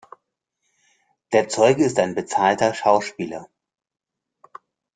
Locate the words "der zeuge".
1.31-1.85